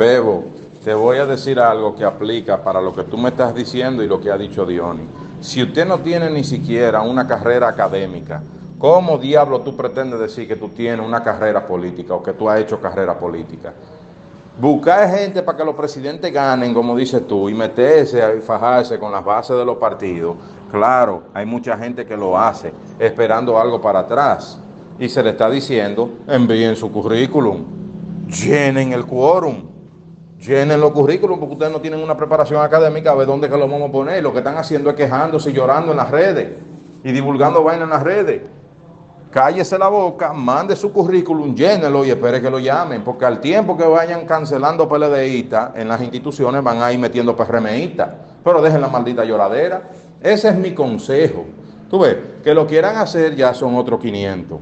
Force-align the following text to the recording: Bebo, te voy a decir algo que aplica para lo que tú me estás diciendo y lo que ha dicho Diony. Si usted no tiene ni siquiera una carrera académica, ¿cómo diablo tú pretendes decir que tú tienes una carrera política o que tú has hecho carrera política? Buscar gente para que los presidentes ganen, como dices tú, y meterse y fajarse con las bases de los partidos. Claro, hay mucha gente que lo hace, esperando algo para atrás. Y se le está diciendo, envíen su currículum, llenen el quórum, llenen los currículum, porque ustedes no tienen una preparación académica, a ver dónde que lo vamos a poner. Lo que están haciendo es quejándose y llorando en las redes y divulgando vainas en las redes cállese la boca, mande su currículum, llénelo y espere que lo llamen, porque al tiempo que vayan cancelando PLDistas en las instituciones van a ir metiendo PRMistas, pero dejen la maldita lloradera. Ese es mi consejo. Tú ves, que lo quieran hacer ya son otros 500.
Bebo, 0.00 0.44
te 0.82 0.94
voy 0.94 1.18
a 1.18 1.26
decir 1.26 1.60
algo 1.60 1.94
que 1.94 2.06
aplica 2.06 2.64
para 2.64 2.80
lo 2.80 2.94
que 2.94 3.02
tú 3.02 3.18
me 3.18 3.28
estás 3.28 3.54
diciendo 3.54 4.02
y 4.02 4.08
lo 4.08 4.18
que 4.18 4.30
ha 4.30 4.38
dicho 4.38 4.64
Diony. 4.64 5.06
Si 5.42 5.62
usted 5.62 5.86
no 5.86 5.98
tiene 5.98 6.30
ni 6.30 6.42
siquiera 6.42 7.02
una 7.02 7.26
carrera 7.26 7.68
académica, 7.68 8.42
¿cómo 8.78 9.18
diablo 9.18 9.60
tú 9.60 9.76
pretendes 9.76 10.18
decir 10.18 10.48
que 10.48 10.56
tú 10.56 10.70
tienes 10.70 11.06
una 11.06 11.22
carrera 11.22 11.66
política 11.66 12.14
o 12.14 12.22
que 12.22 12.32
tú 12.32 12.48
has 12.48 12.60
hecho 12.60 12.80
carrera 12.80 13.18
política? 13.18 13.74
Buscar 14.58 15.10
gente 15.10 15.42
para 15.42 15.58
que 15.58 15.64
los 15.66 15.74
presidentes 15.74 16.32
ganen, 16.32 16.72
como 16.72 16.96
dices 16.96 17.26
tú, 17.28 17.50
y 17.50 17.52
meterse 17.52 18.22
y 18.38 18.40
fajarse 18.40 18.98
con 18.98 19.12
las 19.12 19.22
bases 19.22 19.58
de 19.58 19.66
los 19.66 19.76
partidos. 19.76 20.36
Claro, 20.70 21.24
hay 21.34 21.44
mucha 21.44 21.76
gente 21.76 22.06
que 22.06 22.16
lo 22.16 22.38
hace, 22.38 22.72
esperando 22.98 23.60
algo 23.60 23.82
para 23.82 23.98
atrás. 23.98 24.58
Y 24.98 25.10
se 25.10 25.22
le 25.22 25.28
está 25.28 25.50
diciendo, 25.50 26.08
envíen 26.26 26.74
su 26.74 26.90
currículum, 26.90 27.66
llenen 28.30 28.94
el 28.94 29.04
quórum, 29.04 29.68
llenen 30.40 30.80
los 30.80 30.92
currículum, 30.92 31.38
porque 31.38 31.54
ustedes 31.54 31.72
no 31.72 31.80
tienen 31.80 32.00
una 32.00 32.16
preparación 32.16 32.62
académica, 32.62 33.12
a 33.12 33.14
ver 33.14 33.26
dónde 33.26 33.48
que 33.48 33.56
lo 33.56 33.68
vamos 33.68 33.88
a 33.88 33.92
poner. 33.92 34.22
Lo 34.22 34.32
que 34.32 34.38
están 34.38 34.56
haciendo 34.56 34.90
es 34.90 34.96
quejándose 34.96 35.50
y 35.50 35.52
llorando 35.52 35.92
en 35.92 35.98
las 35.98 36.10
redes 36.10 36.48
y 37.04 37.12
divulgando 37.12 37.62
vainas 37.62 37.84
en 37.84 37.90
las 37.90 38.02
redes 38.02 38.42
cállese 39.30 39.78
la 39.78 39.88
boca, 39.88 40.32
mande 40.32 40.74
su 40.74 40.92
currículum, 40.92 41.54
llénelo 41.54 42.04
y 42.04 42.10
espere 42.10 42.40
que 42.40 42.50
lo 42.50 42.58
llamen, 42.58 43.02
porque 43.02 43.24
al 43.24 43.40
tiempo 43.40 43.76
que 43.76 43.84
vayan 43.84 44.26
cancelando 44.26 44.88
PLDistas 44.88 45.70
en 45.76 45.88
las 45.88 46.00
instituciones 46.02 46.62
van 46.62 46.82
a 46.82 46.92
ir 46.92 46.98
metiendo 46.98 47.36
PRMistas, 47.36 48.08
pero 48.42 48.60
dejen 48.60 48.80
la 48.80 48.88
maldita 48.88 49.24
lloradera. 49.24 49.82
Ese 50.20 50.48
es 50.48 50.56
mi 50.56 50.74
consejo. 50.74 51.44
Tú 51.88 52.00
ves, 52.00 52.16
que 52.42 52.54
lo 52.54 52.66
quieran 52.66 52.96
hacer 52.96 53.34
ya 53.36 53.54
son 53.54 53.76
otros 53.76 54.00
500. 54.00 54.58